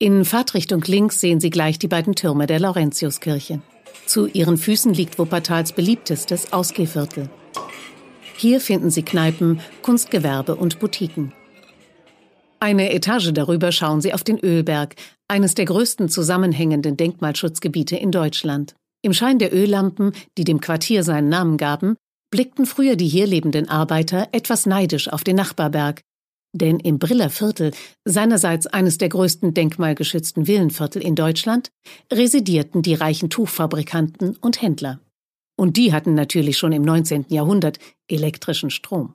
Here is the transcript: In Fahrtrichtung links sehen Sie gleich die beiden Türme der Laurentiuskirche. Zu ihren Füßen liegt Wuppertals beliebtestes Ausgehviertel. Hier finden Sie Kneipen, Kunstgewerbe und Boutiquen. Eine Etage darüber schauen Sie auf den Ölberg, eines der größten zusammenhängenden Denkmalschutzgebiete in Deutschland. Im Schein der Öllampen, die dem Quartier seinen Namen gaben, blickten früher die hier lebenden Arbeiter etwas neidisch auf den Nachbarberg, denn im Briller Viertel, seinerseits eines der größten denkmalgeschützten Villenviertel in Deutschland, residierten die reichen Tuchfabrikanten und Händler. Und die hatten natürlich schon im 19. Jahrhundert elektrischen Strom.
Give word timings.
In 0.00 0.24
Fahrtrichtung 0.24 0.82
links 0.82 1.20
sehen 1.20 1.40
Sie 1.40 1.50
gleich 1.50 1.76
die 1.76 1.88
beiden 1.88 2.14
Türme 2.14 2.46
der 2.46 2.60
Laurentiuskirche. 2.60 3.60
Zu 4.06 4.28
ihren 4.28 4.56
Füßen 4.56 4.94
liegt 4.94 5.18
Wuppertals 5.18 5.72
beliebtestes 5.72 6.52
Ausgehviertel. 6.52 7.28
Hier 8.36 8.60
finden 8.60 8.90
Sie 8.90 9.02
Kneipen, 9.02 9.60
Kunstgewerbe 9.82 10.54
und 10.54 10.78
Boutiquen. 10.78 11.32
Eine 12.60 12.92
Etage 12.92 13.32
darüber 13.32 13.72
schauen 13.72 14.00
Sie 14.00 14.14
auf 14.14 14.22
den 14.22 14.38
Ölberg, 14.38 14.94
eines 15.26 15.54
der 15.54 15.64
größten 15.64 16.08
zusammenhängenden 16.08 16.96
Denkmalschutzgebiete 16.96 17.96
in 17.96 18.12
Deutschland. 18.12 18.76
Im 19.02 19.12
Schein 19.12 19.40
der 19.40 19.52
Öllampen, 19.52 20.12
die 20.36 20.44
dem 20.44 20.60
Quartier 20.60 21.02
seinen 21.02 21.28
Namen 21.28 21.56
gaben, 21.56 21.96
blickten 22.30 22.66
früher 22.66 22.94
die 22.94 23.08
hier 23.08 23.26
lebenden 23.26 23.68
Arbeiter 23.68 24.28
etwas 24.30 24.64
neidisch 24.64 25.08
auf 25.08 25.24
den 25.24 25.34
Nachbarberg, 25.34 26.02
denn 26.52 26.80
im 26.80 26.98
Briller 26.98 27.30
Viertel, 27.30 27.72
seinerseits 28.04 28.66
eines 28.66 28.98
der 28.98 29.08
größten 29.08 29.54
denkmalgeschützten 29.54 30.46
Villenviertel 30.46 31.02
in 31.02 31.14
Deutschland, 31.14 31.70
residierten 32.12 32.82
die 32.82 32.94
reichen 32.94 33.30
Tuchfabrikanten 33.30 34.36
und 34.36 34.62
Händler. 34.62 35.00
Und 35.56 35.76
die 35.76 35.92
hatten 35.92 36.14
natürlich 36.14 36.56
schon 36.56 36.72
im 36.72 36.82
19. 36.82 37.26
Jahrhundert 37.28 37.78
elektrischen 38.08 38.70
Strom. 38.70 39.14